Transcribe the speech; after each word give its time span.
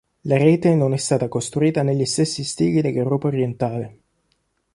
La 0.21 0.35
rete 0.35 0.73
non 0.73 0.93
è 0.93 0.97
stata 0.97 1.27
costruita 1.27 1.83
negli 1.83 2.05
stessi 2.05 2.43
stili 2.43 2.81
dell'Europa 2.81 3.27
orientale. 3.27 3.99